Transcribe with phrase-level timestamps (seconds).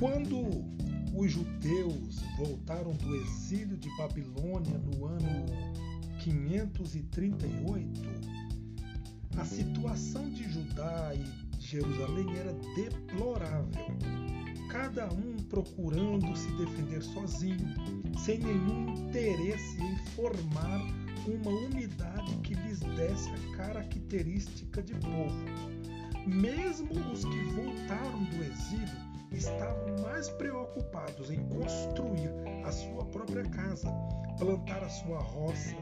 [0.00, 0.64] Quando
[1.14, 5.44] os judeus voltaram do exílio de Babilônia no ano
[6.20, 8.00] 538,
[9.36, 13.84] a situação de Judá e Jerusalém era deplorável.
[14.70, 17.68] Cada um procurando se defender sozinho,
[18.24, 20.80] sem nenhum interesse em formar
[21.26, 25.44] uma unidade que lhes desse a característica de povo.
[26.26, 29.89] Mesmo os que voltaram do exílio estavam
[30.20, 32.30] mais preocupados em construir
[32.66, 33.90] a sua própria casa,
[34.38, 35.74] plantar a sua roça,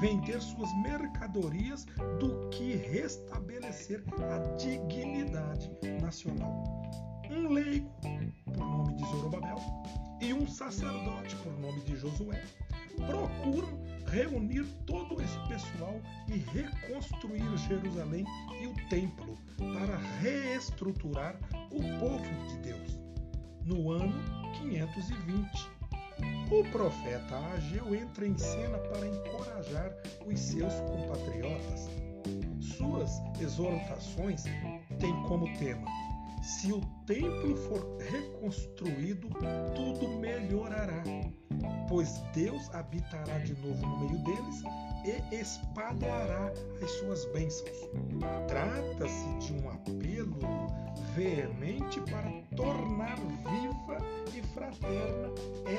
[0.00, 1.84] vender suas mercadorias,
[2.18, 5.70] do que restabelecer a dignidade
[6.02, 6.64] nacional.
[7.30, 7.88] Um leigo,
[8.52, 9.60] por nome de Zorobabel,
[10.20, 12.42] e um sacerdote, por nome de Josué,
[12.96, 18.24] procuram reunir todo esse pessoal e reconstruir Jerusalém
[18.60, 21.38] e o templo para reestruturar
[21.70, 23.04] o povo de Deus.
[23.64, 24.12] No ano
[24.58, 25.70] 520,
[26.50, 29.90] o profeta Ageu entra em cena para encorajar
[30.26, 31.88] os seus compatriotas.
[32.60, 34.44] Suas exortações
[34.98, 35.86] têm como tema:
[36.42, 39.30] se o templo for reconstruído,
[39.74, 41.02] tudo melhorará
[41.88, 44.62] pois Deus habitará de novo no meio deles
[45.04, 47.88] e espalhará as suas bênçãos.
[48.48, 50.38] Trata-se de um apelo
[51.14, 53.18] veemente para tornar
[54.72, 55.28] fraterna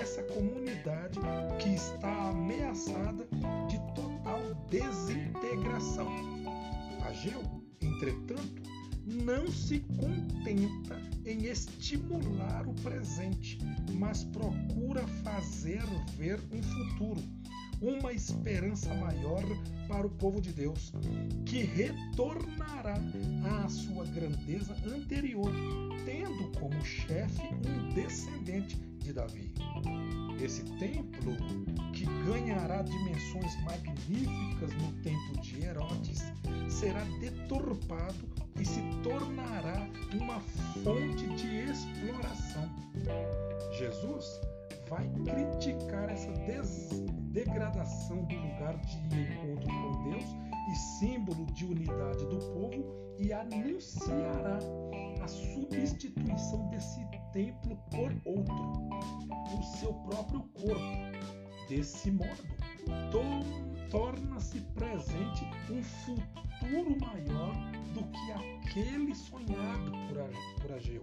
[0.00, 1.18] essa comunidade
[1.60, 3.26] que está ameaçada
[3.68, 6.08] de total desintegração.
[7.06, 7.42] Ageu,
[7.80, 8.62] entretanto,
[9.06, 13.58] não se contenta em estimular o presente,
[13.92, 15.82] mas procura fazer
[16.16, 17.22] ver um futuro,
[17.84, 19.42] uma esperança maior
[19.86, 20.92] para o povo de Deus,
[21.44, 22.96] que retornará
[23.62, 25.52] à sua grandeza anterior,
[26.06, 29.52] tendo como chefe um descendente de Davi.
[30.42, 31.36] Esse templo,
[31.92, 36.24] que ganhará dimensões magníficas no tempo de Herodes,
[36.68, 39.86] será deturpado e se tornará
[40.20, 40.40] uma
[40.82, 42.68] fonte de exploração.
[43.78, 44.40] Jesus
[44.88, 45.63] vai criticar
[47.34, 50.24] degradação do lugar de encontro com Deus
[50.70, 54.58] e símbolo de unidade do povo e anunciará
[55.20, 58.88] a substituição desse templo por outro,
[59.52, 61.34] o seu próprio corpo.
[61.68, 62.44] Desse modo,
[63.90, 67.52] torna-se presente um futuro maior
[67.94, 69.90] do que aquele sonhado
[70.60, 71.00] por Ageu.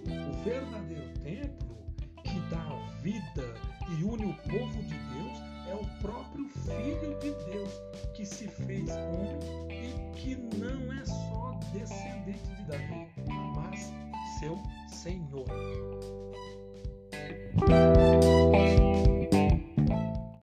[0.00, 1.76] O verdadeiro templo
[2.24, 3.54] que dá vida
[3.88, 7.80] e une o povo de Deus é o próprio Filho de Deus
[8.12, 9.38] que se fez homem
[9.70, 13.08] e que não é só descendente de Davi,
[13.56, 13.90] mas
[14.38, 15.46] seu Senhor.